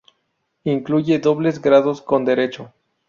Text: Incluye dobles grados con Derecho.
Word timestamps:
Incluye 0.63 1.19
dobles 1.19 1.61
grados 1.61 2.01
con 2.01 2.25
Derecho. 2.25 2.73